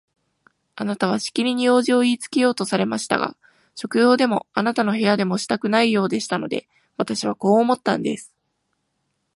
[0.75, 3.37] あなたはしきりに用事をいいつけようとされましたが、
[3.75, 8.33] 食堂でもあなたの部屋でもしたくないようでしたので、私はこう思ったんです。